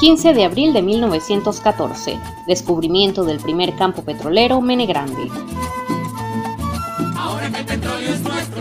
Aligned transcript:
15 0.00 0.32
de 0.32 0.44
abril 0.44 0.72
de 0.72 0.82
1914, 0.82 2.18
descubrimiento 2.46 3.24
del 3.24 3.38
primer 3.38 3.76
campo 3.76 4.02
petrolero 4.02 4.60
Mene 4.60 4.86
Grande. 4.86 5.28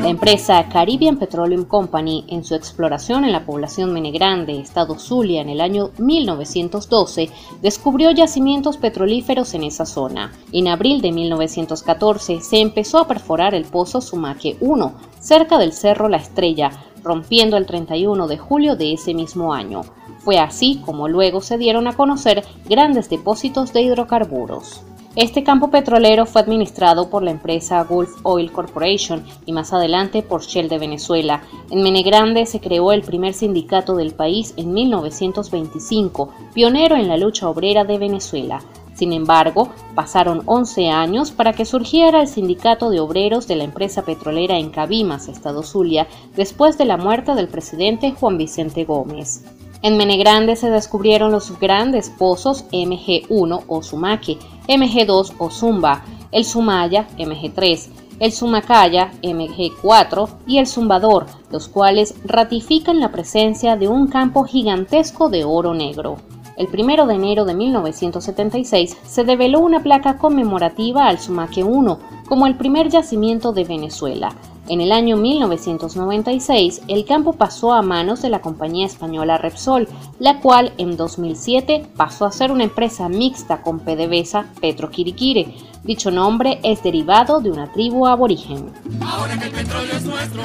La 0.02 0.10
empresa 0.10 0.68
Caribbean 0.70 1.18
Petroleum 1.18 1.66
Company, 1.66 2.26
en 2.30 2.44
su 2.44 2.56
exploración 2.56 3.26
en 3.26 3.32
la 3.32 3.46
población 3.46 3.94
Menegrande, 3.94 4.60
estado 4.60 4.98
Zulia, 4.98 5.42
en 5.42 5.50
el 5.50 5.62
año 5.62 5.92
1912, 5.98 7.30
descubrió 7.62 8.12
yacimientos 8.12 8.78
petrolíferos 8.78 9.54
en 9.54 9.64
esa 9.64 9.86
zona. 9.86 10.32
En 10.52 10.68
abril 10.68 11.02
de 11.02 11.12
1914 11.12 12.42
se 12.42 12.60
empezó 12.60 13.00
a 13.00 13.08
perforar 13.08 13.54
el 13.54 13.66
pozo 13.66 14.02
Sumaque 14.02 14.58
1, 14.62 14.94
cerca 15.20 15.58
del 15.58 15.74
Cerro 15.74 16.08
La 16.08 16.18
Estrella, 16.18 16.72
rompiendo 17.10 17.58
el 17.58 17.66
31 17.66 18.28
de 18.28 18.38
julio 18.38 18.76
de 18.76 18.94
ese 18.94 19.16
mismo 19.16 19.52
año. 19.52 19.82
Fue 20.20 20.38
así 20.38 20.80
como 20.86 21.08
luego 21.08 21.42
se 21.42 21.58
dieron 21.58 21.88
a 21.88 21.94
conocer 21.94 22.44
grandes 22.68 23.10
depósitos 23.10 23.74
de 23.74 23.82
hidrocarburos. 23.82 24.84
Este 25.16 25.44
campo 25.44 25.72
petrolero 25.72 26.28
fue 26.28 26.42
administrado 26.42 27.10
por 27.10 27.24
la 27.24 27.32
empresa 27.32 27.84
Gulf 27.84 28.12
Oil 28.22 28.52
Corporation 28.52 29.26
y 29.48 29.54
más 29.54 29.74
adelante 29.74 30.22
por 30.22 30.44
Shell 30.44 30.70
de 30.70 30.78
Venezuela. 30.78 31.42
En 31.72 31.82
Menegrande 31.82 32.46
se 32.46 32.60
creó 32.60 32.92
el 32.92 33.02
primer 33.02 33.34
sindicato 33.34 33.96
del 33.96 34.14
país 34.14 34.54
en 34.56 34.72
1925, 34.72 36.30
pionero 36.54 36.96
en 36.96 37.08
la 37.08 37.18
lucha 37.18 37.50
obrera 37.50 37.86
de 37.86 37.98
Venezuela. 37.98 38.62
Sin 39.00 39.14
embargo, 39.14 39.70
pasaron 39.96 40.42
11 40.46 40.90
años 40.90 41.32
para 41.32 41.54
que 41.54 41.64
surgiera 41.64 42.20
el 42.20 42.28
sindicato 42.28 42.90
de 42.90 43.00
obreros 43.00 43.48
de 43.48 43.56
la 43.56 43.64
empresa 43.64 44.02
petrolera 44.04 44.58
en 44.58 44.72
Cabimas, 44.72 45.30
Estado 45.30 45.64
Zulia, 45.64 46.06
después 46.36 46.78
de 46.78 46.84
la 46.84 46.98
muerte 46.98 47.34
del 47.34 47.48
presidente 47.48 48.12
Juan 48.12 48.38
Vicente 48.38 48.84
Gómez. 48.84 49.46
En 49.84 49.96
Menegrande 49.96 50.58
se 50.58 50.70
descubrieron 50.70 51.32
los 51.32 51.58
grandes 51.62 52.10
pozos 52.10 52.66
MG1 52.74 53.64
o 53.70 53.82
Sumaque, 53.82 54.38
MG2 54.68 55.36
o 55.38 55.50
Zumba, 55.50 56.04
el 56.34 56.44
Sumaya 56.44 57.08
MG3, 57.18 57.88
el 58.20 58.34
Sumacaya 58.34 59.14
MG4 59.24 60.30
y 60.46 60.58
el 60.58 60.68
Zumbador, 60.68 61.26
los 61.50 61.70
cuales 61.70 62.16
ratifican 62.26 63.00
la 63.00 63.14
presencia 63.14 63.78
de 63.78 63.88
un 63.88 64.08
campo 64.08 64.44
gigantesco 64.44 65.30
de 65.30 65.46
oro 65.46 65.74
negro. 65.74 66.18
El 66.60 66.68
1 66.68 67.08
de 67.08 67.16
enero 67.16 67.46
de 67.46 67.54
1976 67.54 68.98
se 69.02 69.24
develó 69.24 69.62
una 69.62 69.82
placa 69.82 70.18
conmemorativa 70.18 71.08
al 71.08 71.18
Sumaque 71.18 71.64
1 71.64 72.00
como 72.28 72.48
el 72.48 72.58
primer 72.58 72.90
yacimiento 72.90 73.54
de 73.54 73.64
Venezuela, 73.64 74.36
en 74.70 74.82
el 74.82 74.92
año 74.92 75.18
1996, 75.18 76.84
el 76.88 77.04
campo 77.04 77.34
pasó 77.34 77.74
a 77.74 77.82
manos 77.82 78.22
de 78.22 78.30
la 78.30 78.40
compañía 78.40 78.86
española 78.86 79.40
Repsol, 79.40 79.88
la 80.20 80.42
cual 80.42 80.74
en 80.78 80.96
2007 80.96 81.88
pasó 81.98 82.28
a 82.28 82.32
ser 82.32 82.52
una 82.52 82.66
empresa 82.66 83.10
mixta 83.10 83.64
con 83.64 83.80
PDVSA 83.80 84.46
Petroquiriquire. 84.62 85.56
Dicho 85.84 86.12
nombre 86.12 86.60
es 86.62 86.84
derivado 86.84 87.42
de 87.42 87.50
una 87.50 87.72
tribu 87.72 88.06
aborigen. 88.06 88.72
Ahora 89.02 89.40
que 89.40 89.46
el 89.46 89.52
petróleo 89.54 89.98
es 89.98 90.06
nuestro, 90.06 90.44